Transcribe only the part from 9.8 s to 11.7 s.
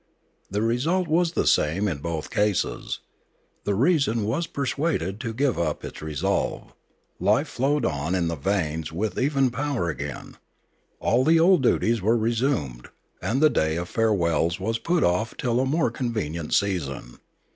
again; all the old